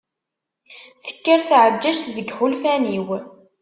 [1.05, 3.07] Tekker tɛeǧǧaǧǧt deg yiḥulfan-iw.